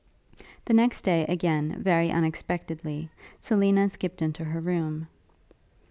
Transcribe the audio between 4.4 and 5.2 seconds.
her room.